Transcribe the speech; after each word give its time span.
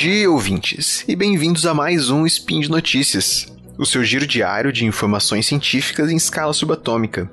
dia, 0.00 0.30
ouvintes, 0.30 1.04
e 1.06 1.14
bem-vindos 1.14 1.66
a 1.66 1.74
mais 1.74 2.08
um 2.08 2.24
Spin 2.24 2.60
de 2.60 2.70
Notícias, 2.70 3.52
o 3.76 3.84
seu 3.84 4.02
giro 4.02 4.26
diário 4.26 4.72
de 4.72 4.86
informações 4.86 5.44
científicas 5.44 6.10
em 6.10 6.16
escala 6.16 6.54
subatômica. 6.54 7.30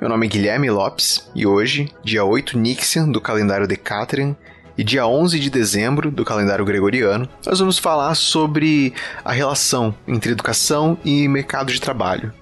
Meu 0.00 0.10
nome 0.10 0.26
é 0.26 0.28
Guilherme 0.28 0.68
Lopes 0.68 1.30
e 1.32 1.46
hoje, 1.46 1.92
dia 2.02 2.24
8 2.24 2.58
Nixian 2.58 3.08
do 3.08 3.20
calendário 3.20 3.68
Decatrian 3.68 4.34
e 4.76 4.82
dia 4.82 5.06
11 5.06 5.38
de 5.38 5.48
dezembro 5.48 6.10
do 6.10 6.24
calendário 6.24 6.64
gregoriano, 6.64 7.28
nós 7.46 7.60
vamos 7.60 7.78
falar 7.78 8.16
sobre 8.16 8.92
a 9.24 9.30
relação 9.30 9.94
entre 10.08 10.32
educação 10.32 10.98
e 11.04 11.28
mercado 11.28 11.72
de 11.72 11.80
trabalho, 11.80 12.32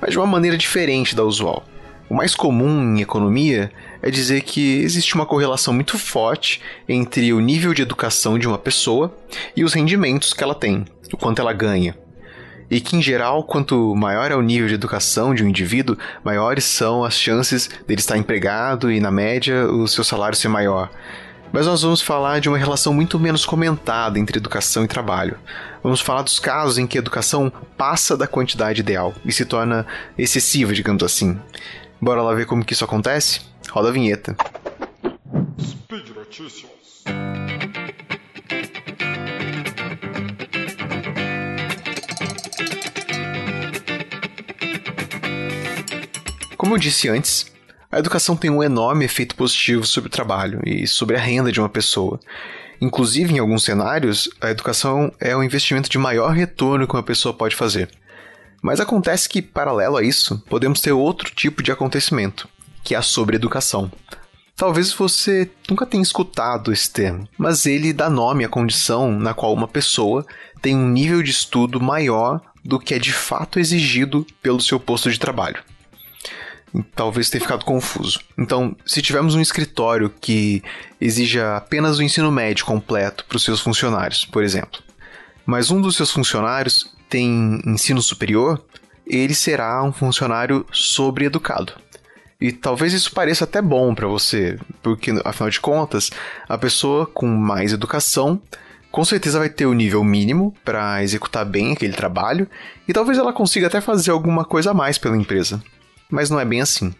mas 0.00 0.12
de 0.12 0.16
uma 0.16 0.26
maneira 0.26 0.56
diferente 0.56 1.14
da 1.14 1.22
usual. 1.22 1.66
O 2.08 2.14
mais 2.14 2.34
comum 2.34 2.96
em 2.96 3.02
economia 3.02 3.70
é 4.02 4.10
dizer 4.10 4.42
que 4.42 4.80
existe 4.80 5.14
uma 5.14 5.24
correlação 5.24 5.72
muito 5.72 5.96
forte 5.96 6.60
entre 6.88 7.32
o 7.32 7.40
nível 7.40 7.72
de 7.72 7.82
educação 7.82 8.38
de 8.38 8.48
uma 8.48 8.58
pessoa 8.58 9.16
e 9.56 9.62
os 9.64 9.72
rendimentos 9.72 10.32
que 10.32 10.42
ela 10.42 10.54
tem, 10.54 10.84
o 11.12 11.16
quanto 11.16 11.40
ela 11.40 11.52
ganha. 11.52 11.96
E 12.68 12.80
que, 12.80 12.96
em 12.96 13.02
geral, 13.02 13.44
quanto 13.44 13.94
maior 13.94 14.30
é 14.30 14.34
o 14.34 14.42
nível 14.42 14.66
de 14.66 14.74
educação 14.74 15.34
de 15.34 15.44
um 15.44 15.48
indivíduo, 15.48 15.96
maiores 16.24 16.64
são 16.64 17.04
as 17.04 17.14
chances 17.14 17.68
dele 17.86 18.00
estar 18.00 18.16
empregado 18.16 18.90
e, 18.90 18.98
na 18.98 19.10
média, 19.10 19.66
o 19.66 19.86
seu 19.86 20.02
salário 20.02 20.36
ser 20.36 20.48
maior. 20.48 20.90
Mas 21.52 21.66
nós 21.66 21.82
vamos 21.82 22.00
falar 22.00 22.40
de 22.40 22.48
uma 22.48 22.56
relação 22.56 22.94
muito 22.94 23.20
menos 23.20 23.44
comentada 23.44 24.18
entre 24.18 24.38
educação 24.38 24.84
e 24.84 24.88
trabalho. 24.88 25.36
Vamos 25.82 26.00
falar 26.00 26.22
dos 26.22 26.40
casos 26.40 26.78
em 26.78 26.86
que 26.86 26.96
a 26.96 27.00
educação 27.00 27.52
passa 27.76 28.16
da 28.16 28.26
quantidade 28.26 28.80
ideal 28.80 29.12
e 29.22 29.30
se 29.30 29.44
torna 29.44 29.86
excessiva, 30.16 30.72
digamos 30.72 31.02
assim. 31.02 31.38
Bora 32.00 32.22
lá 32.22 32.32
ver 32.34 32.46
como 32.46 32.64
que 32.64 32.72
isso 32.72 32.86
acontece? 32.86 33.51
Roda 33.70 33.88
a 33.88 33.92
vinheta. 33.92 34.36
Speed 35.60 36.08
Notícias. 36.14 37.04
Como 46.56 46.74
eu 46.74 46.78
disse 46.78 47.08
antes, 47.08 47.52
a 47.90 47.98
educação 47.98 48.36
tem 48.36 48.50
um 48.50 48.62
enorme 48.62 49.04
efeito 49.04 49.34
positivo 49.34 49.84
sobre 49.84 50.08
o 50.08 50.10
trabalho 50.10 50.60
e 50.64 50.86
sobre 50.86 51.16
a 51.16 51.20
renda 51.20 51.50
de 51.50 51.60
uma 51.60 51.68
pessoa. 51.68 52.20
Inclusive, 52.80 53.34
em 53.34 53.38
alguns 53.38 53.64
cenários, 53.64 54.30
a 54.40 54.50
educação 54.50 55.12
é 55.20 55.36
o 55.36 55.42
investimento 55.42 55.90
de 55.90 55.98
maior 55.98 56.32
retorno 56.32 56.86
que 56.86 56.94
uma 56.94 57.02
pessoa 57.02 57.34
pode 57.34 57.54
fazer. 57.54 57.90
Mas 58.62 58.80
acontece 58.80 59.28
que, 59.28 59.42
paralelo 59.42 59.96
a 59.96 60.02
isso, 60.02 60.38
podemos 60.48 60.80
ter 60.80 60.92
outro 60.92 61.34
tipo 61.34 61.62
de 61.62 61.72
acontecimento, 61.72 62.48
que 62.82 62.94
é 62.94 62.98
a 62.98 63.02
sobreeducação. 63.02 63.90
Talvez 64.56 64.92
você 64.92 65.50
nunca 65.68 65.86
tenha 65.86 66.02
escutado 66.02 66.72
esse 66.72 66.90
termo, 66.90 67.26
mas 67.38 67.66
ele 67.66 67.92
dá 67.92 68.08
nome 68.08 68.44
à 68.44 68.48
condição 68.48 69.10
na 69.10 69.34
qual 69.34 69.52
uma 69.52 69.66
pessoa 69.66 70.24
tem 70.60 70.76
um 70.76 70.88
nível 70.88 71.22
de 71.22 71.30
estudo 71.30 71.80
maior 71.80 72.40
do 72.64 72.78
que 72.78 72.94
é 72.94 72.98
de 72.98 73.12
fato 73.12 73.58
exigido 73.58 74.26
pelo 74.40 74.60
seu 74.60 74.78
posto 74.78 75.10
de 75.10 75.18
trabalho. 75.18 75.62
Talvez 76.94 77.28
tenha 77.28 77.42
ficado 77.42 77.64
confuso. 77.64 78.20
Então, 78.38 78.74
se 78.86 79.02
tivermos 79.02 79.34
um 79.34 79.40
escritório 79.40 80.08
que 80.20 80.62
exija 81.00 81.56
apenas 81.56 81.98
o 81.98 82.02
ensino 82.02 82.30
médio 82.30 82.64
completo 82.64 83.24
para 83.26 83.36
os 83.36 83.42
seus 83.42 83.60
funcionários, 83.60 84.24
por 84.24 84.42
exemplo, 84.42 84.80
mas 85.44 85.70
um 85.70 85.80
dos 85.80 85.96
seus 85.96 86.10
funcionários 86.10 86.94
tem 87.10 87.60
ensino 87.66 88.00
superior, 88.00 88.64
ele 89.06 89.34
será 89.34 89.82
um 89.82 89.92
funcionário 89.92 90.64
sobreeducado. 90.72 91.74
E 92.42 92.50
talvez 92.50 92.92
isso 92.92 93.12
pareça 93.12 93.44
até 93.44 93.62
bom 93.62 93.94
para 93.94 94.08
você, 94.08 94.58
porque 94.82 95.12
afinal 95.24 95.48
de 95.48 95.60
contas, 95.60 96.10
a 96.48 96.58
pessoa 96.58 97.06
com 97.06 97.24
mais 97.24 97.72
educação 97.72 98.42
com 98.90 99.04
certeza 99.04 99.38
vai 99.38 99.48
ter 99.48 99.64
o 99.64 99.72
nível 99.72 100.02
mínimo 100.02 100.52
para 100.64 101.04
executar 101.04 101.44
bem 101.44 101.72
aquele 101.72 101.92
trabalho 101.92 102.48
e 102.88 102.92
talvez 102.92 103.16
ela 103.16 103.32
consiga 103.32 103.68
até 103.68 103.80
fazer 103.80 104.10
alguma 104.10 104.44
coisa 104.44 104.72
a 104.72 104.74
mais 104.74 104.98
pela 104.98 105.16
empresa. 105.16 105.62
Mas 106.10 106.30
não 106.30 106.40
é 106.40 106.44
bem 106.44 106.60
assim. 106.60 106.92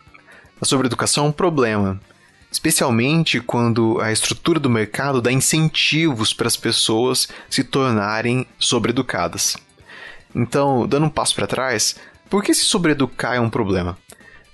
A 0.60 0.64
sobreeducação 0.64 1.26
é 1.26 1.28
um 1.30 1.32
problema, 1.32 2.00
especialmente 2.48 3.40
quando 3.40 4.00
a 4.00 4.12
estrutura 4.12 4.60
do 4.60 4.70
mercado 4.70 5.20
dá 5.20 5.32
incentivos 5.32 6.32
para 6.32 6.46
as 6.46 6.56
pessoas 6.56 7.26
se 7.50 7.64
tornarem 7.64 8.46
sobreeducadas. 8.60 9.56
Então, 10.32 10.86
dando 10.86 11.06
um 11.06 11.10
passo 11.10 11.34
para 11.34 11.48
trás, 11.48 11.96
por 12.30 12.44
que 12.44 12.54
se 12.54 12.64
sobreeducar 12.64 13.34
é 13.34 13.40
um 13.40 13.50
problema? 13.50 13.98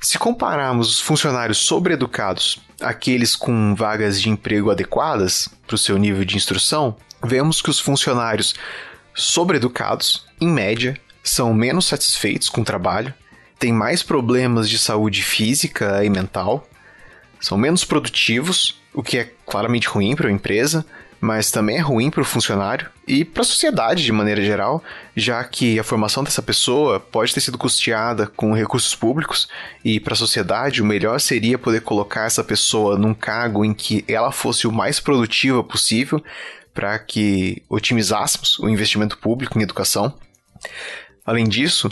Se 0.00 0.18
compararmos 0.18 0.90
os 0.90 1.00
funcionários 1.00 1.58
sobreeducados 1.58 2.60
àqueles 2.80 3.34
com 3.34 3.74
vagas 3.74 4.20
de 4.20 4.30
emprego 4.30 4.70
adequadas 4.70 5.48
para 5.66 5.74
o 5.74 5.78
seu 5.78 5.98
nível 5.98 6.24
de 6.24 6.36
instrução, 6.36 6.96
vemos 7.24 7.60
que 7.60 7.68
os 7.68 7.80
funcionários 7.80 8.54
sobreeducados, 9.12 10.24
em 10.40 10.48
média, 10.48 10.96
são 11.22 11.52
menos 11.52 11.86
satisfeitos 11.86 12.48
com 12.48 12.60
o 12.60 12.64
trabalho, 12.64 13.12
têm 13.58 13.72
mais 13.72 14.02
problemas 14.02 14.68
de 14.68 14.78
saúde 14.78 15.22
física 15.22 16.04
e 16.04 16.08
mental, 16.08 16.66
são 17.40 17.58
menos 17.58 17.84
produtivos, 17.84 18.80
o 18.94 19.02
que 19.02 19.18
é 19.18 19.32
claramente 19.44 19.88
ruim 19.88 20.14
para 20.14 20.28
a 20.28 20.32
empresa, 20.32 20.86
mas 21.20 21.50
também 21.50 21.76
é 21.76 21.80
ruim 21.80 22.10
para 22.10 22.20
o 22.20 22.24
funcionário 22.24 22.88
e 23.06 23.24
para 23.24 23.42
a 23.42 23.44
sociedade 23.44 24.04
de 24.04 24.12
maneira 24.12 24.42
geral, 24.42 24.82
já 25.16 25.42
que 25.42 25.78
a 25.78 25.84
formação 25.84 26.22
dessa 26.22 26.42
pessoa 26.42 27.00
pode 27.00 27.34
ter 27.34 27.40
sido 27.40 27.58
custeada 27.58 28.26
com 28.26 28.54
recursos 28.54 28.94
públicos 28.94 29.48
e 29.84 29.98
para 29.98 30.14
a 30.14 30.16
sociedade 30.16 30.80
o 30.80 30.86
melhor 30.86 31.18
seria 31.20 31.58
poder 31.58 31.80
colocar 31.80 32.26
essa 32.26 32.44
pessoa 32.44 32.96
num 32.96 33.14
cargo 33.14 33.64
em 33.64 33.74
que 33.74 34.04
ela 34.06 34.30
fosse 34.30 34.66
o 34.66 34.72
mais 34.72 35.00
produtiva 35.00 35.62
possível 35.64 36.22
para 36.72 36.98
que 36.98 37.62
otimizássemos 37.68 38.58
o 38.60 38.68
investimento 38.68 39.18
público 39.18 39.58
em 39.58 39.62
educação. 39.62 40.14
Além 41.26 41.48
disso, 41.48 41.90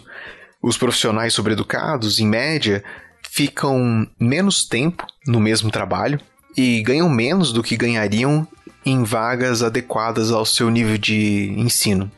os 0.63 0.79
profissionais 0.79 1.35
sobreeducados, 1.35 2.21
em 2.21 2.27
média, 2.27 2.85
ficam 3.29 4.09
menos 4.19 4.65
tempo 4.65 5.07
no 5.27 5.41
mesmo 5.41 5.71
trabalho 5.71 6.21
e 6.57 6.81
ganham 6.83 7.09
menos 7.09 7.53
do 7.53 7.63
que 7.63 7.77
ganhariam 7.77 8.47
em 8.87 9.03
vagas 9.03 9.65
adequadas 9.65 10.31
ao 10.31 10.47
seu 10.47 10.71
nível 10.71 10.97
de 10.97 11.53
ensino. 11.57 12.11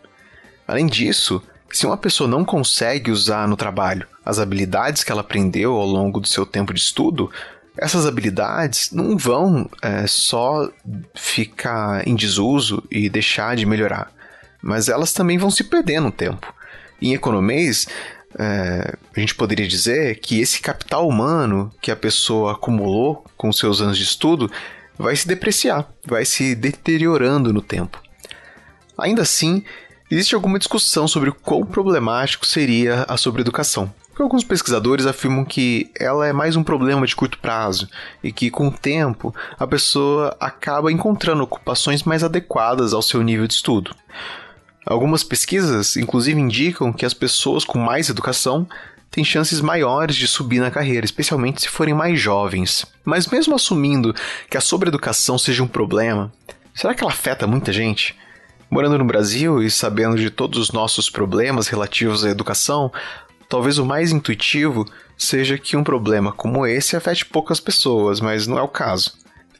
Além 0.66 0.86
disso, 0.86 1.42
se 1.70 1.86
uma 1.86 1.96
pessoa 1.96 2.28
não 2.28 2.44
consegue 2.44 3.10
usar 3.10 3.48
no 3.48 3.56
trabalho 3.56 4.06
as 4.24 4.38
habilidades 4.38 5.02
que 5.02 5.10
ela 5.10 5.22
aprendeu 5.22 5.74
ao 5.74 5.86
longo 5.86 6.20
do 6.20 6.28
seu 6.28 6.44
tempo 6.44 6.74
de 6.74 6.80
estudo, 6.80 7.30
essas 7.74 8.06
habilidades 8.06 8.90
não 8.92 9.16
vão 9.16 9.70
é, 9.80 10.06
só 10.06 10.68
ficar 11.14 12.06
em 12.06 12.14
desuso 12.14 12.82
e 12.90 13.08
deixar 13.08 13.56
de 13.56 13.64
melhorar, 13.64 14.12
mas 14.60 14.88
elas 14.88 15.12
também 15.12 15.38
vão 15.38 15.50
se 15.50 15.64
perder 15.64 16.00
no 16.00 16.12
tempo. 16.12 16.52
Em 17.00 17.14
economês, 17.14 17.86
é, 18.38 18.94
a 19.16 19.20
gente 19.20 19.34
poderia 19.34 19.66
dizer 19.66 20.18
que 20.18 20.40
esse 20.40 20.60
capital 20.60 21.08
humano 21.08 21.72
que 21.80 21.90
a 21.90 21.96
pessoa 21.96 22.52
acumulou 22.52 23.24
com 23.36 23.52
seus 23.52 23.80
anos 23.80 23.96
de 23.96 24.04
estudo 24.04 24.50
vai 24.98 25.14
se 25.14 25.28
depreciar, 25.28 25.88
vai 26.04 26.25
se 26.25 26.54
deteriorando 26.54 27.53
no 27.53 27.62
tempo. 27.62 28.03
Ainda 28.98 29.22
assim, 29.22 29.62
existe 30.10 30.34
alguma 30.34 30.59
discussão 30.59 31.06
sobre 31.06 31.31
o 31.31 31.34
quão 31.34 31.64
problemático 31.64 32.44
seria 32.44 33.04
a 33.09 33.16
sobreeducação. 33.16 33.92
Alguns 34.19 34.42
pesquisadores 34.42 35.06
afirmam 35.06 35.44
que 35.44 35.92
ela 35.97 36.26
é 36.26 36.32
mais 36.32 36.56
um 36.56 36.64
problema 36.64 37.06
de 37.06 37.14
curto 37.14 37.38
prazo 37.38 37.88
e 38.20 38.32
que, 38.32 38.50
com 38.50 38.66
o 38.66 38.72
tempo, 38.72 39.32
a 39.56 39.64
pessoa 39.64 40.36
acaba 40.41 40.91
encontrando 40.91 41.44
ocupações 41.44 42.03
mais 42.03 42.25
adequadas 42.25 42.92
ao 42.92 43.00
seu 43.00 43.22
nível 43.22 43.47
de 43.47 43.54
estudo. 43.54 43.94
Algumas 44.84 45.22
pesquisas, 45.22 45.97
inclusive, 45.97 46.41
indicam 46.41 46.92
que 46.92 47.06
as 47.06 47.15
pessoas 47.15 47.65
com 47.65 47.78
mais 47.78 48.09
educação 48.09 48.66
têm 49.10 49.25
chances 49.25 49.60
maiores 49.60 50.16
de 50.16 50.27
subir 50.27 50.60
na 50.60 50.71
carreira, 50.71 51.05
especialmente 51.05 51.63
se 51.63 51.69
forem 51.69 51.95
mais 51.95 52.21
jovens. 52.21 52.87
Mas 53.05 53.27
mesmo 53.27 53.55
assumindo 53.55 54.15
que 54.51 54.57
a 54.57 54.60
sobreeducação 54.60 55.39
seja 55.39 55.63
um 55.63 55.69
problema, 55.69 56.33
será 56.75 56.95
que 56.95 57.03
ela 57.03 57.13
afeta 57.13 57.47
muita 57.47 57.72
gente? 57.72 58.16
Morando 58.71 58.99
no 58.99 59.05
Brasil 59.05 59.63
e 59.63 59.71
sabendo 59.71 60.16
de 60.16 60.31
todos 60.31 60.59
os 60.59 60.72
nossos 60.72 61.09
problemas 61.09 61.69
relativos 61.69 62.25
à 62.25 62.31
educação, 62.31 62.93
talvez 63.49 63.78
o 63.78 63.87
mais 63.87 64.13
intuitivo 64.13 64.87
seja 65.16 65.59
que 65.59 65.77
um 65.77 65.83
problema 65.83 66.31
como 66.31 66.66
esse 66.66 66.95
afete 66.95 67.25
poucas 67.25 67.59
pessoas, 67.59 68.21
mas 68.21 68.47
não 68.47 68.59
é 68.59 68.63
o 68.63 68.69
caso. 68.69 69.15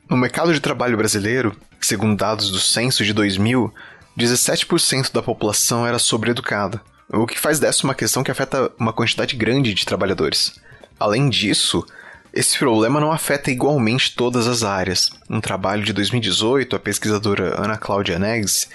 No 0.09 0.17
mercado 0.17 0.53
de 0.53 0.61
trabalho 0.61 0.97
brasileiro, 0.97 1.57
segundo 1.81 2.17
dados 2.17 2.51
do 2.51 2.59
censo 2.59 3.05
de 3.05 3.13
2000, 3.13 3.73
17% 4.17 5.13
da 5.13 5.23
população 5.23 5.87
era 5.87 5.99
sobreeducada 5.99 6.81
o 7.11 7.27
que 7.27 7.39
faz 7.39 7.59
dessa 7.59 7.85
uma 7.85 7.95
questão 7.95 8.23
que 8.23 8.31
afeta 8.31 8.71
uma 8.79 8.93
quantidade 8.93 9.37
grande 9.37 9.73
de 9.73 9.87
trabalhadores. 9.87 10.61
Além 10.99 11.29
disso, 11.29 11.87
esse 12.33 12.59
problema 12.59 13.01
não 13.01 13.11
afeta 13.11 13.51
igualmente 13.51 14.15
todas 14.15 14.47
as 14.47 14.63
áreas. 14.63 15.11
Um 15.29 15.41
trabalho 15.41 15.83
de 15.83 15.93
2018, 15.93 16.77
a 16.77 16.79
pesquisadora 16.79 17.61
Ana 17.61 17.77
Cláudia 17.77 18.19
Negs, 18.19 18.69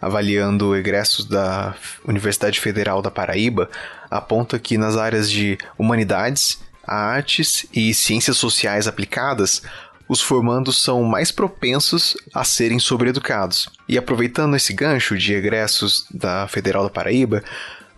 avaliando 0.00 0.76
egressos 0.76 1.24
da 1.24 1.74
Universidade 2.04 2.60
Federal 2.60 3.00
da 3.00 3.10
Paraíba, 3.10 3.70
aponta 4.10 4.58
que 4.58 4.78
nas 4.78 4.96
áreas 4.96 5.30
de 5.30 5.58
humanidades, 5.76 6.60
artes 6.86 7.66
e 7.72 7.92
ciências 7.94 8.36
sociais 8.36 8.86
aplicadas, 8.86 9.62
os 10.08 10.22
formandos 10.22 10.82
são 10.82 11.02
mais 11.02 11.30
propensos 11.30 12.16
a 12.32 12.42
serem 12.42 12.78
sobreeducados. 12.78 13.68
E 13.88 13.98
aproveitando 13.98 14.56
esse 14.56 14.72
gancho 14.72 15.18
de 15.18 15.34
egressos 15.34 16.06
da 16.10 16.48
Federal 16.48 16.84
da 16.84 16.90
Paraíba, 16.90 17.44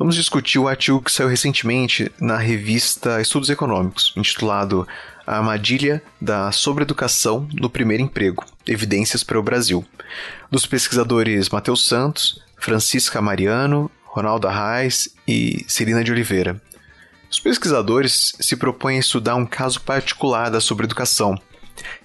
vamos 0.00 0.14
discutir 0.14 0.58
o 0.58 0.66
artigo 0.66 1.02
que 1.02 1.12
saiu 1.12 1.28
recentemente 1.28 2.10
na 2.18 2.38
revista 2.38 3.20
Estudos 3.20 3.50
Econômicos, 3.50 4.14
intitulado 4.16 4.88
A 5.26 5.36
Armadilha 5.36 6.02
da 6.18 6.50
Sobreeducação 6.50 7.46
no 7.52 7.68
Primeiro 7.68 8.02
Emprego 8.02 8.42
Evidências 8.66 9.22
para 9.22 9.38
o 9.38 9.42
Brasil, 9.42 9.84
dos 10.50 10.64
pesquisadores 10.64 11.50
Matheus 11.50 11.86
Santos, 11.86 12.42
Francisca 12.56 13.20
Mariano, 13.20 13.90
Ronaldo 14.02 14.48
Arraes 14.48 15.14
e 15.28 15.66
Celina 15.68 16.02
de 16.02 16.10
Oliveira. 16.10 16.58
Os 17.30 17.38
pesquisadores 17.38 18.32
se 18.40 18.56
propõem 18.56 18.96
a 18.96 19.00
estudar 19.00 19.34
um 19.34 19.44
caso 19.44 19.82
particular 19.82 20.50
da 20.50 20.62
sobreeducação, 20.62 21.38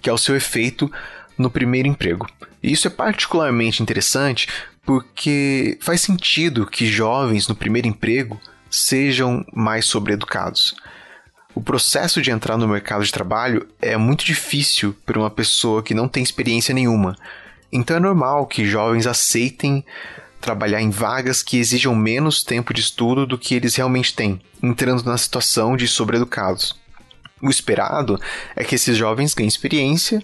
que 0.01 0.09
é 0.09 0.13
o 0.13 0.18
seu 0.18 0.36
efeito 0.36 0.91
no 1.38 1.50
primeiro 1.50 1.88
emprego. 1.88 2.27
E 2.62 2.74
isso 2.74 2.88
é 2.88 2.91
particularmente 2.91 3.81
interessante 3.81 4.50
porque 4.85 5.77
faz 5.81 6.01
sentido 6.01 6.67
que 6.67 6.85
jovens 6.85 7.47
no 7.47 7.55
primeiro 7.55 7.87
emprego 7.87 8.39
sejam 8.69 9.45
mais 9.53 9.85
sobreeducados. 9.85 10.75
O 11.55 11.61
processo 11.61 12.21
de 12.21 12.31
entrar 12.31 12.57
no 12.57 12.67
mercado 12.67 13.03
de 13.03 13.11
trabalho 13.11 13.65
é 13.81 13.95
muito 13.95 14.25
difícil 14.25 14.95
para 15.05 15.17
uma 15.17 15.29
pessoa 15.29 15.81
que 15.81 15.93
não 15.93 16.07
tem 16.07 16.21
experiência 16.21 16.73
nenhuma. 16.73 17.15
Então 17.71 17.95
é 17.95 17.99
normal 17.99 18.45
que 18.45 18.65
jovens 18.65 19.07
aceitem 19.07 19.83
trabalhar 20.41 20.81
em 20.81 20.89
vagas 20.89 21.41
que 21.41 21.57
exijam 21.57 21.95
menos 21.95 22.43
tempo 22.43 22.73
de 22.73 22.81
estudo 22.81 23.25
do 23.25 23.38
que 23.38 23.55
eles 23.55 23.75
realmente 23.75 24.13
têm, 24.13 24.39
entrando 24.61 25.03
na 25.03 25.17
situação 25.17 25.75
de 25.75 25.88
sobreeducados. 25.88 26.79
O 27.41 27.49
esperado 27.49 28.19
é 28.55 28.63
que 28.63 28.75
esses 28.75 28.97
jovens 28.97 29.33
ganhem 29.33 29.47
experiência 29.47 30.21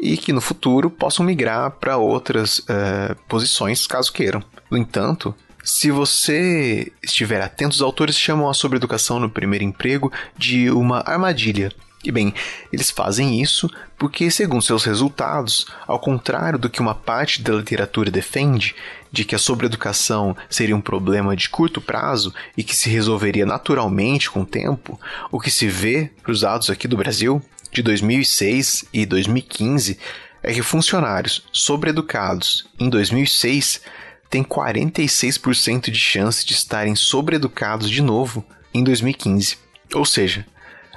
e 0.00 0.16
que 0.16 0.32
no 0.32 0.40
futuro 0.40 0.90
possam 0.90 1.24
migrar 1.24 1.72
para 1.72 1.96
outras 1.96 2.60
uh, 2.60 3.14
posições 3.28 3.86
caso 3.86 4.12
queiram. 4.12 4.42
No 4.70 4.78
entanto, 4.78 5.34
se 5.62 5.90
você 5.90 6.90
estiver 7.02 7.42
atento, 7.42 7.74
os 7.74 7.82
autores 7.82 8.16
chamam 8.16 8.48
a 8.48 8.54
sobreeducação 8.54 9.20
no 9.20 9.28
primeiro 9.28 9.64
emprego 9.64 10.10
de 10.36 10.70
uma 10.70 11.00
armadilha 11.00 11.70
e 12.02 12.10
bem, 12.10 12.32
eles 12.72 12.90
fazem 12.90 13.42
isso 13.42 13.68
porque, 13.98 14.30
segundo 14.30 14.62
seus 14.62 14.84
resultados, 14.84 15.66
ao 15.86 15.98
contrário 15.98 16.58
do 16.58 16.70
que 16.70 16.80
uma 16.80 16.94
parte 16.94 17.42
da 17.42 17.52
literatura 17.52 18.10
defende, 18.10 18.74
de 19.12 19.22
que 19.22 19.34
a 19.34 19.38
sobreeducação 19.38 20.34
seria 20.48 20.74
um 20.74 20.80
problema 20.80 21.36
de 21.36 21.50
curto 21.50 21.78
prazo 21.78 22.32
e 22.56 22.64
que 22.64 22.74
se 22.74 22.88
resolveria 22.88 23.44
naturalmente 23.44 24.30
com 24.30 24.40
o 24.40 24.46
tempo, 24.46 24.98
o 25.30 25.38
que 25.38 25.50
se 25.50 25.68
vê 25.68 26.10
para 26.22 26.32
os 26.32 26.40
dados 26.40 26.70
aqui 26.70 26.88
do 26.88 26.96
Brasil, 26.96 27.42
de 27.72 27.82
2006 27.82 28.84
e 28.92 29.06
2015, 29.06 29.98
é 30.42 30.52
que 30.52 30.62
funcionários 30.62 31.44
sobreeducados 31.52 32.66
em 32.78 32.88
2006 32.88 33.80
têm 34.28 34.44
46% 34.44 35.90
de 35.90 35.98
chance 35.98 36.44
de 36.44 36.52
estarem 36.52 36.94
sobreeducados 36.94 37.90
de 37.90 38.00
novo 38.00 38.44
em 38.72 38.82
2015. 38.82 39.58
Ou 39.94 40.04
seja, 40.04 40.46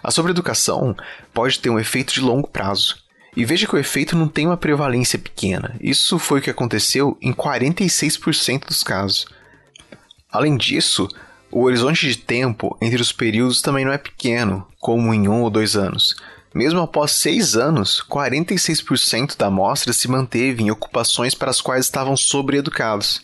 a 0.03 0.11
sobreeducação 0.11 0.95
pode 1.33 1.59
ter 1.59 1.69
um 1.69 1.79
efeito 1.79 2.13
de 2.13 2.21
longo 2.21 2.47
prazo. 2.47 2.97
E 3.35 3.43
veja 3.43 3.65
que 3.65 3.75
o 3.75 3.79
efeito 3.79 4.15
não 4.15 4.27
tem 4.27 4.45
uma 4.45 4.57
prevalência 4.57 5.17
pequena. 5.17 5.75
Isso 5.81 6.19
foi 6.19 6.39
o 6.39 6.41
que 6.41 6.51
aconteceu 6.51 7.17
em 7.19 7.33
46% 7.33 8.67
dos 8.67 8.83
casos. 8.83 9.25
Além 10.31 10.55
disso, 10.55 11.07
o 11.51 11.63
horizonte 11.63 12.07
de 12.07 12.17
tempo 12.17 12.77
entre 12.79 13.01
os 13.01 13.11
períodos 13.11 13.61
também 13.61 13.85
não 13.85 13.91
é 13.91 13.97
pequeno, 13.97 14.67
como 14.79 15.13
em 15.13 15.27
um 15.27 15.41
ou 15.41 15.49
dois 15.49 15.75
anos. 15.75 16.15
Mesmo 16.53 16.81
após 16.81 17.11
seis 17.11 17.55
anos, 17.55 18.03
46% 18.07 19.35
da 19.35 19.47
amostra 19.47 19.91
se 19.91 20.07
manteve 20.07 20.61
em 20.61 20.69
ocupações 20.69 21.33
para 21.33 21.49
as 21.49 21.59
quais 21.59 21.85
estavam 21.85 22.15
sobreeducados. 22.15 23.21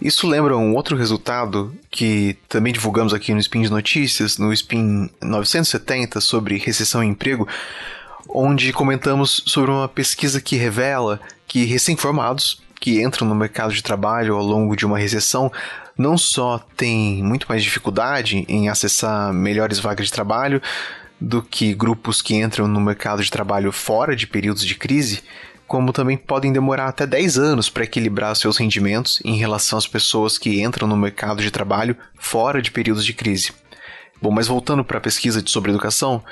Isso 0.00 0.26
lembra 0.26 0.56
um 0.56 0.74
outro 0.74 0.96
resultado 0.96 1.74
que 1.90 2.36
também 2.48 2.72
divulgamos 2.72 3.14
aqui 3.14 3.32
no 3.32 3.40
Spin 3.40 3.62
de 3.62 3.70
Notícias, 3.70 4.38
no 4.38 4.52
Spin 4.52 5.10
970, 5.22 6.20
sobre 6.20 6.58
recessão 6.58 7.02
e 7.02 7.06
emprego, 7.06 7.48
onde 8.28 8.72
comentamos 8.72 9.42
sobre 9.46 9.70
uma 9.70 9.88
pesquisa 9.88 10.40
que 10.40 10.56
revela 10.56 11.20
que 11.46 11.64
recém-formados 11.64 12.62
que 12.80 13.02
entram 13.02 13.26
no 13.26 13.34
mercado 13.34 13.72
de 13.72 13.82
trabalho 13.82 14.36
ao 14.36 14.44
longo 14.44 14.76
de 14.76 14.84
uma 14.84 14.98
recessão 14.98 15.50
não 15.96 16.18
só 16.18 16.58
têm 16.76 17.22
muito 17.22 17.46
mais 17.48 17.62
dificuldade 17.62 18.44
em 18.48 18.68
acessar 18.68 19.32
melhores 19.32 19.78
vagas 19.78 20.06
de 20.06 20.12
trabalho 20.12 20.60
do 21.20 21.42
que 21.42 21.74
grupos 21.74 22.20
que 22.20 22.34
entram 22.34 22.66
no 22.66 22.80
mercado 22.80 23.22
de 23.22 23.30
trabalho 23.30 23.72
fora 23.72 24.14
de 24.14 24.26
períodos 24.26 24.64
de 24.64 24.74
crise, 24.74 25.22
como 25.66 25.92
também 25.92 26.16
podem 26.16 26.52
demorar 26.52 26.88
até 26.88 27.06
10 27.06 27.38
anos 27.38 27.70
para 27.70 27.84
equilibrar 27.84 28.36
seus 28.36 28.58
rendimentos 28.58 29.20
em 29.24 29.36
relação 29.36 29.78
às 29.78 29.86
pessoas 29.86 30.36
que 30.36 30.62
entram 30.62 30.86
no 30.86 30.96
mercado 30.96 31.42
de 31.42 31.50
trabalho 31.50 31.96
fora 32.18 32.60
de 32.60 32.70
períodos 32.70 33.04
de 33.04 33.14
crise. 33.14 33.52
Bom, 34.20 34.30
mas 34.30 34.46
voltando 34.46 34.84
para 34.84 34.98
a 34.98 35.00
pesquisa 35.00 35.42
de 35.42 35.50
sobre 35.50 35.70
educação, 35.70 36.22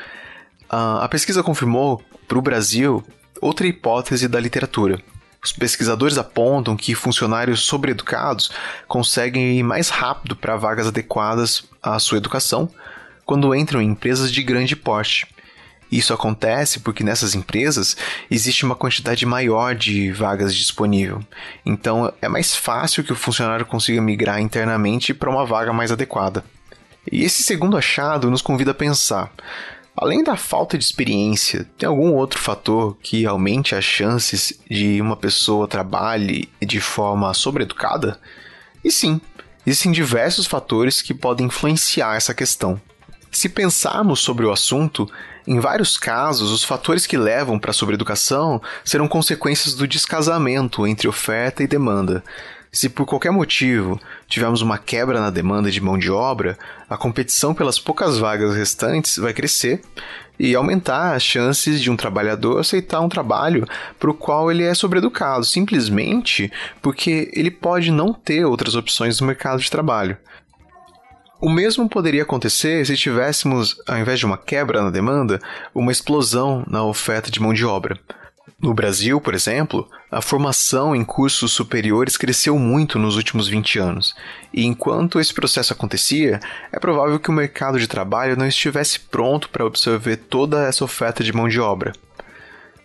a 0.68 1.08
pesquisa 1.08 1.42
confirmou 1.42 2.02
para 2.28 2.38
o 2.38 2.42
Brasil 2.42 3.04
outra 3.40 3.66
hipótese 3.66 4.28
da 4.28 4.40
literatura. 4.40 5.02
Os 5.44 5.52
pesquisadores 5.52 6.18
apontam 6.18 6.76
que 6.76 6.94
funcionários 6.94 7.62
sobreeducados 7.66 8.52
conseguem 8.86 9.58
ir 9.58 9.62
mais 9.62 9.88
rápido 9.88 10.36
para 10.36 10.56
vagas 10.56 10.86
adequadas 10.86 11.64
à 11.82 11.98
sua 11.98 12.18
educação 12.18 12.70
quando 13.32 13.54
entram 13.54 13.80
em 13.80 13.88
empresas 13.88 14.30
de 14.30 14.42
grande 14.42 14.76
porte 14.76 15.26
isso 15.90 16.12
acontece 16.12 16.80
porque 16.80 17.02
nessas 17.02 17.34
empresas 17.34 17.96
existe 18.30 18.62
uma 18.62 18.74
quantidade 18.74 19.24
maior 19.24 19.74
de 19.74 20.12
vagas 20.12 20.54
disponível. 20.54 21.20
Então 21.64 22.12
é 22.20 22.28
mais 22.28 22.54
fácil 22.54 23.02
que 23.02 23.12
o 23.12 23.16
funcionário 23.16 23.64
consiga 23.64 24.02
migrar 24.02 24.38
internamente 24.38 25.14
para 25.14 25.30
uma 25.30 25.46
vaga 25.46 25.72
mais 25.72 25.90
adequada. 25.90 26.44
E 27.10 27.22
esse 27.24 27.42
segundo 27.42 27.76
achado 27.76 28.30
nos 28.30 28.42
convida 28.42 28.70
a 28.70 28.74
pensar: 28.74 29.30
além 29.94 30.22
da 30.22 30.36
falta 30.36 30.76
de 30.78 30.84
experiência, 30.84 31.66
tem 31.76 31.86
algum 31.86 32.12
outro 32.12 32.38
fator 32.38 32.96
que 33.02 33.26
aumente 33.26 33.74
as 33.74 33.84
chances 33.84 34.58
de 34.70 35.00
uma 35.00 35.16
pessoa 35.16 35.68
trabalhe 35.68 36.48
de 36.62 36.80
forma 36.80 37.32
sobreeducada? 37.32 38.18
E 38.82 38.90
sim, 38.90 39.20
existem 39.66 39.90
diversos 39.90 40.46
fatores 40.46 41.00
que 41.02 41.14
podem 41.14 41.46
influenciar 41.46 42.16
essa 42.16 42.34
questão. 42.34 42.78
Se 43.32 43.48
pensarmos 43.48 44.20
sobre 44.20 44.44
o 44.44 44.52
assunto, 44.52 45.10
em 45.46 45.58
vários 45.58 45.96
casos, 45.96 46.52
os 46.52 46.62
fatores 46.62 47.06
que 47.06 47.16
levam 47.16 47.58
para 47.58 47.70
a 47.70 47.74
sobreeducação 47.74 48.60
serão 48.84 49.08
consequências 49.08 49.74
do 49.74 49.88
descasamento 49.88 50.86
entre 50.86 51.08
oferta 51.08 51.62
e 51.62 51.66
demanda. 51.66 52.22
Se 52.70 52.90
por 52.90 53.06
qualquer 53.06 53.32
motivo 53.32 53.98
tivermos 54.28 54.60
uma 54.60 54.76
quebra 54.76 55.18
na 55.18 55.30
demanda 55.30 55.70
de 55.70 55.80
mão 55.80 55.96
de 55.98 56.10
obra, 56.10 56.58
a 56.88 56.96
competição 56.96 57.54
pelas 57.54 57.78
poucas 57.78 58.18
vagas 58.18 58.54
restantes 58.54 59.16
vai 59.16 59.32
crescer 59.32 59.80
e 60.38 60.54
aumentar 60.54 61.14
as 61.14 61.22
chances 61.22 61.80
de 61.80 61.90
um 61.90 61.96
trabalhador 61.96 62.60
aceitar 62.60 63.00
um 63.00 63.08
trabalho 63.08 63.66
para 63.98 64.10
o 64.10 64.14
qual 64.14 64.50
ele 64.50 64.62
é 64.62 64.74
sobreeducado, 64.74 65.44
simplesmente 65.44 66.52
porque 66.82 67.30
ele 67.34 67.50
pode 67.50 67.90
não 67.90 68.12
ter 68.12 68.44
outras 68.44 68.74
opções 68.74 69.20
no 69.20 69.26
mercado 69.26 69.60
de 69.60 69.70
trabalho. 69.70 70.16
O 71.42 71.50
mesmo 71.50 71.88
poderia 71.88 72.22
acontecer 72.22 72.86
se 72.86 72.96
tivéssemos, 72.96 73.76
ao 73.88 73.98
invés 73.98 74.20
de 74.20 74.24
uma 74.24 74.38
quebra 74.38 74.80
na 74.80 74.90
demanda, 74.90 75.40
uma 75.74 75.90
explosão 75.90 76.64
na 76.68 76.84
oferta 76.84 77.32
de 77.32 77.42
mão 77.42 77.52
de 77.52 77.66
obra. 77.66 77.98
No 78.60 78.72
Brasil, 78.72 79.20
por 79.20 79.34
exemplo, 79.34 79.90
a 80.08 80.22
formação 80.22 80.94
em 80.94 81.04
cursos 81.04 81.50
superiores 81.50 82.16
cresceu 82.16 82.56
muito 82.60 82.96
nos 82.96 83.16
últimos 83.16 83.48
20 83.48 83.80
anos, 83.80 84.14
e 84.54 84.64
enquanto 84.64 85.18
esse 85.18 85.34
processo 85.34 85.72
acontecia, 85.72 86.38
é 86.70 86.78
provável 86.78 87.18
que 87.18 87.28
o 87.28 87.32
mercado 87.34 87.76
de 87.76 87.88
trabalho 87.88 88.36
não 88.36 88.46
estivesse 88.46 89.00
pronto 89.00 89.48
para 89.48 89.66
absorver 89.66 90.18
toda 90.18 90.62
essa 90.62 90.84
oferta 90.84 91.24
de 91.24 91.32
mão 91.32 91.48
de 91.48 91.58
obra. 91.58 91.92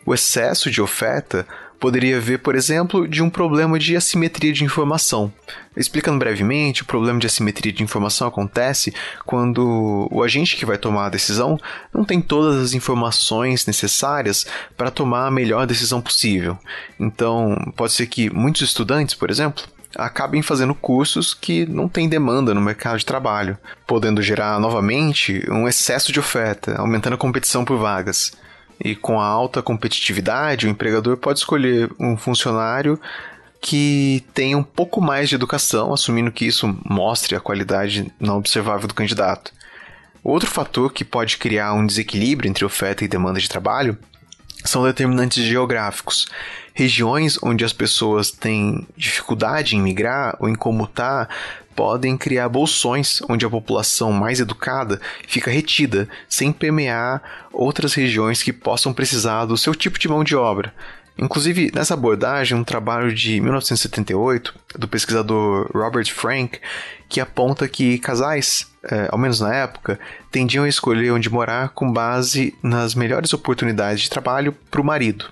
O 0.03 0.15
excesso 0.15 0.71
de 0.71 0.81
oferta 0.81 1.45
poderia 1.79 2.19
ver, 2.19 2.39
por 2.39 2.55
exemplo, 2.55 3.07
de 3.07 3.21
um 3.21 3.29
problema 3.29 3.77
de 3.79 3.95
assimetria 3.95 4.51
de 4.51 4.63
informação. 4.63 5.31
Explicando 5.75 6.19
brevemente, 6.19 6.81
o 6.81 6.85
problema 6.85 7.19
de 7.19 7.27
assimetria 7.27 7.71
de 7.71 7.83
informação 7.83 8.27
acontece 8.27 8.93
quando 9.25 10.07
o 10.11 10.23
agente 10.23 10.55
que 10.55 10.65
vai 10.65 10.77
tomar 10.77 11.05
a 11.05 11.09
decisão 11.09 11.57
não 11.93 12.03
tem 12.03 12.19
todas 12.19 12.61
as 12.61 12.73
informações 12.73 13.65
necessárias 13.65 14.45
para 14.75 14.91
tomar 14.91 15.27
a 15.27 15.31
melhor 15.31 15.67
decisão 15.67 16.01
possível. 16.01 16.57
Então, 16.99 17.55
pode 17.75 17.93
ser 17.93 18.07
que 18.07 18.29
muitos 18.29 18.61
estudantes, 18.61 19.13
por 19.13 19.29
exemplo, 19.29 19.63
acabem 19.95 20.41
fazendo 20.41 20.75
cursos 20.75 21.33
que 21.33 21.65
não 21.65 21.87
têm 21.87 22.09
demanda 22.09 22.53
no 22.53 22.61
mercado 22.61 22.97
de 22.97 23.05
trabalho, 23.05 23.57
podendo 23.85 24.21
gerar 24.21 24.59
novamente 24.59 25.43
um 25.49 25.67
excesso 25.67 26.11
de 26.11 26.19
oferta, 26.19 26.75
aumentando 26.77 27.13
a 27.13 27.17
competição 27.17 27.63
por 27.63 27.77
vagas. 27.77 28.31
E 28.83 28.95
com 28.95 29.19
a 29.19 29.25
alta 29.25 29.61
competitividade, 29.61 30.67
o 30.67 30.69
empregador 30.69 31.17
pode 31.17 31.39
escolher 31.39 31.91
um 31.99 32.15
funcionário 32.15 32.99
que 33.59 34.23
tenha 34.33 34.57
um 34.57 34.63
pouco 34.63 35.01
mais 35.01 35.29
de 35.29 35.35
educação, 35.35 35.93
assumindo 35.93 36.31
que 36.31 36.45
isso 36.45 36.79
mostre 36.85 37.35
a 37.35 37.39
qualidade 37.39 38.11
não 38.19 38.37
observável 38.37 38.87
do 38.87 38.93
candidato. 38.93 39.51
Outro 40.23 40.49
fator 40.49 40.91
que 40.91 41.05
pode 41.05 41.37
criar 41.37 41.73
um 41.73 41.85
desequilíbrio 41.85 42.49
entre 42.49 42.65
oferta 42.65 43.03
e 43.03 43.07
demanda 43.07 43.39
de 43.39 43.49
trabalho 43.49 43.97
são 44.63 44.83
determinantes 44.83 45.43
geográficos. 45.43 46.27
Regiões 46.73 47.39
onde 47.41 47.63
as 47.63 47.73
pessoas 47.73 48.29
têm 48.29 48.85
dificuldade 48.95 49.75
em 49.75 49.81
migrar 49.81 50.35
ou 50.39 50.49
em 50.49 50.55
comutar 50.55 51.29
podem 51.77 52.17
criar 52.17 52.49
bolsões 52.49 53.21
onde 53.29 53.45
a 53.45 53.49
população 53.49 54.11
mais 54.11 54.39
educada 54.39 54.99
fica 55.27 55.51
retida, 55.51 56.09
sem 56.27 56.51
permear 56.51 57.21
outras 57.53 57.93
regiões 57.93 58.41
que 58.41 58.51
possam 58.51 58.91
precisar 58.91 59.45
do 59.45 59.55
seu 59.55 59.75
tipo 59.75 59.99
de 59.99 60.09
mão 60.09 60.23
de 60.23 60.35
obra. 60.35 60.73
Inclusive, 61.19 61.71
nessa 61.73 61.93
abordagem, 61.93 62.57
um 62.57 62.63
trabalho 62.63 63.13
de 63.13 63.39
1978 63.39 64.55
do 64.77 64.87
pesquisador 64.87 65.69
Robert 65.71 66.11
Frank, 66.11 66.59
que 67.07 67.21
aponta 67.21 67.67
que 67.67 67.99
casais, 67.99 68.67
é, 68.83 69.09
ao 69.11 69.17
menos 69.17 69.39
na 69.39 69.53
época, 69.53 69.99
tendiam 70.31 70.63
a 70.63 70.69
escolher 70.69 71.11
onde 71.11 71.29
morar 71.29 71.69
com 71.69 71.91
base 71.91 72.55
nas 72.61 72.95
melhores 72.95 73.33
oportunidades 73.33 74.01
de 74.01 74.09
trabalho 74.09 74.51
para 74.71 74.81
o 74.81 74.85
marido, 74.85 75.25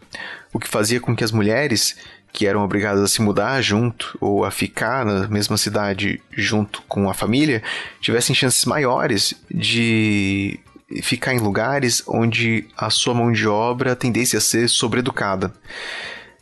o 0.53 0.59
que 0.59 0.67
fazia 0.67 0.99
com 0.99 1.15
que 1.15 1.23
as 1.23 1.31
mulheres 1.31 1.95
que 2.35 2.45
eram 2.45 2.65
obrigadas 2.65 3.01
a 3.01 3.07
se 3.07 3.21
mudar 3.21 3.61
junto 3.61 4.17
ou 4.19 4.43
a 4.43 4.51
ficar 4.51 5.05
na 5.05 5.25
mesma 5.29 5.55
cidade 5.55 6.21
junto 6.33 6.81
com 6.81 7.09
a 7.09 7.13
família 7.13 7.63
tivessem 8.01 8.35
chances 8.35 8.65
maiores 8.65 9.33
de 9.49 10.59
ficar 11.01 11.33
em 11.33 11.39
lugares 11.39 12.03
onde 12.05 12.67
a 12.75 12.89
sua 12.89 13.13
mão 13.13 13.31
de 13.31 13.47
obra 13.47 13.95
tendesse 13.95 14.35
a 14.35 14.41
ser 14.41 14.67
sobreeducada. 14.67 15.53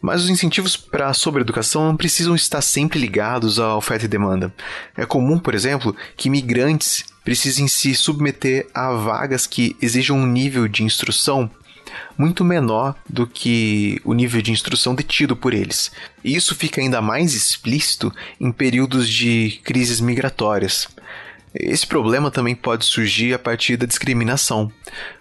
Mas 0.01 0.23
os 0.23 0.31
incentivos 0.31 0.75
para 0.75 1.09
a 1.09 1.13
sobreeducação 1.13 1.85
não 1.85 1.95
precisam 1.95 2.33
estar 2.33 2.61
sempre 2.61 2.97
ligados 2.97 3.59
à 3.59 3.75
oferta 3.75 4.05
e 4.05 4.09
demanda. 4.09 4.51
É 4.97 5.05
comum, 5.05 5.37
por 5.37 5.53
exemplo, 5.53 5.95
que 6.17 6.27
imigrantes 6.27 7.05
precisem 7.23 7.67
se 7.67 7.93
submeter 7.93 8.65
a 8.73 8.91
vagas 8.93 9.45
que 9.45 9.77
exijam 9.79 10.17
um 10.17 10.25
nível 10.25 10.67
de 10.67 10.83
instrução 10.83 11.51
muito 12.17 12.43
menor 12.43 12.95
do 13.09 13.25
que 13.27 14.01
o 14.03 14.13
nível 14.13 14.41
de 14.41 14.51
instrução 14.51 14.95
detido 14.95 15.35
por 15.35 15.53
eles. 15.53 15.91
E 16.23 16.35
isso 16.35 16.55
fica 16.55 16.81
ainda 16.81 17.01
mais 17.01 17.33
explícito 17.33 18.13
em 18.39 18.51
períodos 18.51 19.07
de 19.07 19.59
crises 19.63 19.99
migratórias. 19.99 20.87
Esse 21.53 21.85
problema 21.85 22.31
também 22.31 22.55
pode 22.55 22.83
surgir 22.83 23.33
a 23.33 23.39
partir 23.39 23.77
da 23.77 23.85
discriminação. 23.85 24.71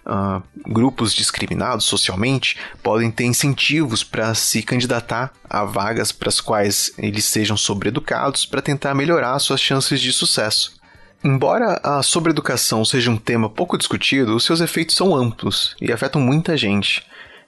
Uh, 0.03 0.41
grupos 0.67 1.13
discriminados 1.13 1.85
socialmente 1.85 2.57
podem 2.81 3.11
ter 3.11 3.25
incentivos 3.25 4.03
para 4.03 4.33
se 4.33 4.63
candidatar 4.63 5.31
a 5.47 5.63
vagas 5.63 6.11
para 6.11 6.29
as 6.29 6.41
quais 6.41 6.91
eles 6.97 7.25
sejam 7.25 7.55
sobreeducados 7.55 8.47
para 8.47 8.63
tentar 8.63 8.95
melhorar 8.95 9.37
suas 9.37 9.61
chances 9.61 10.01
de 10.01 10.11
sucesso. 10.11 10.81
Embora 11.23 11.79
a 11.81 12.03
sobreeducação 12.03 12.83
seja 12.83 13.09
um 13.09 13.15
tema 13.15 13.49
pouco 13.49 13.77
discutido, 13.77 14.35
os 14.35 14.43
seus 14.43 14.59
efeitos 14.59 14.93
são 14.93 15.15
amplos 15.15 15.73
e 15.79 15.89
afetam 15.89 16.19
muita 16.19 16.57
gente. 16.57 17.01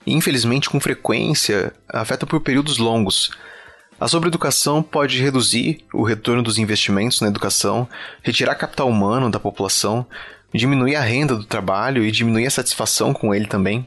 E, 0.06 0.14
infelizmente, 0.14 0.70
com 0.70 0.80
frequência, 0.80 1.74
afeta 1.90 2.26
por 2.26 2.40
períodos 2.40 2.78
longos. 2.78 3.32
A 4.00 4.08
sobreeducação 4.08 4.82
pode 4.82 5.22
reduzir 5.22 5.84
o 5.94 6.04
retorno 6.04 6.42
dos 6.42 6.58
investimentos 6.58 7.20
na 7.20 7.28
educação, 7.28 7.86
retirar 8.24 8.56
capital 8.56 8.88
humano 8.88 9.30
da 9.30 9.42
população, 9.42 10.06
diminuir 10.54 10.96
a 10.96 11.02
renda 11.02 11.36
do 11.36 11.44
trabalho 11.44 12.06
e 12.06 12.12
diminuir 12.12 12.46
a 12.46 12.52
satisfação 12.52 13.14
com 13.14 13.36
ele 13.36 13.46
também. 13.46 13.86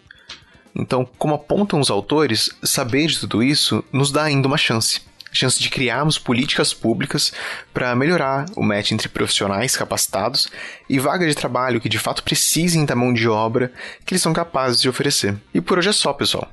Então, 0.76 1.08
como 1.16 1.34
apontam 1.34 1.80
os 1.80 1.90
autores, 1.90 2.50
saber 2.62 3.06
de 3.06 3.20
tudo 3.20 3.42
isso 3.42 3.82
nos 3.90 4.12
dá 4.12 4.24
ainda 4.24 4.48
uma 4.48 4.58
chance 4.58 5.07
chance 5.32 5.60
de 5.60 5.68
criarmos 5.68 6.18
políticas 6.18 6.72
públicas 6.72 7.32
para 7.72 7.94
melhorar 7.94 8.46
o 8.56 8.62
match 8.62 8.92
entre 8.92 9.08
profissionais 9.08 9.76
capacitados 9.76 10.48
e 10.88 10.98
vagas 10.98 11.28
de 11.28 11.34
trabalho 11.34 11.80
que 11.80 11.88
de 11.88 11.98
fato 11.98 12.22
precisem 12.22 12.84
da 12.84 12.96
mão 12.96 13.12
de 13.12 13.28
obra 13.28 13.72
que 14.04 14.14
eles 14.14 14.22
são 14.22 14.32
capazes 14.32 14.80
de 14.80 14.88
oferecer. 14.88 15.36
E 15.52 15.60
por 15.60 15.78
hoje 15.78 15.90
é 15.90 15.92
só, 15.92 16.12
pessoal. 16.12 16.50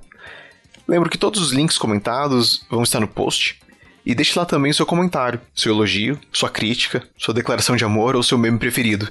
Lembro 0.88 1.10
que 1.10 1.17
todos 1.17 1.41
os 1.41 1.51
links 1.51 1.77
comentados 1.77 2.65
vão 2.70 2.84
estar 2.84 3.00
no 3.00 3.08
post. 3.08 3.60
E 4.05 4.13
deixe 4.13 4.38
lá 4.38 4.46
também 4.46 4.70
o 4.70 4.74
seu 4.74 4.86
comentário, 4.86 5.41
seu 5.55 5.74
elogio, 5.74 6.20
sua 6.32 6.50
crítica, 6.50 7.01
sua 7.17 7.34
declaração 7.34 7.75
de 7.75 7.84
amor 7.84 8.15
ou 8.15 8.22
seu 8.22 8.38
meme 8.38 8.60
preferido. 8.60 9.10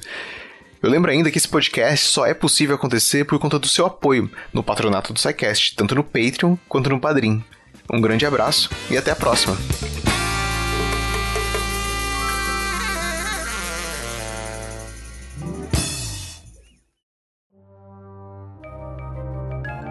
Eu 0.81 0.89
lembro 0.89 1.11
ainda 1.11 1.31
que 1.31 1.39
esse 1.39 1.49
podcast 1.49 2.11
só 2.11 2.27
é 2.27 2.35
possível 2.35 2.77
acontecer 2.77 3.25
por 3.25 3.39
conta 3.41 3.59
do 3.59 3.67
seu 3.67 3.87
apoio 3.87 4.31
no 4.53 4.63
patronato 4.63 5.13
do 5.13 5.19
SciCast, 5.19 5.75
tanto 5.75 5.95
no 5.95 6.05
Patreon 6.05 6.57
quanto 6.69 6.91
no 6.91 7.01
Padrim. 7.01 7.43
Um 7.93 8.01
grande 8.01 8.27
abraço 8.27 8.71
e 8.91 8.97
até 8.97 9.11
a 9.11 9.17
próxima. 9.17 9.57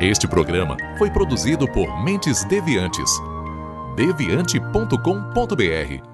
Este 0.02 0.28
programa 0.28 0.76
foi 0.98 1.10
produzido 1.10 1.66
por 1.72 2.04
Mentes 2.04 2.44
Deviantes. 2.44 3.10
deviante.com.br 3.96 6.14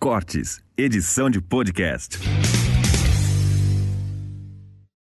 Cortes, 0.00 0.62
edição 0.74 1.28
de 1.28 1.38
podcast. 1.38 2.18